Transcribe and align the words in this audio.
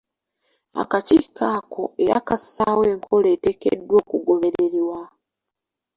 Akakiiko 0.81 1.41
ako 1.57 1.83
era 2.03 2.17
kassaawo 2.27 2.81
enkola 2.93 3.27
eteekeddwa 3.35 3.95
okugobererwa. 4.03 4.99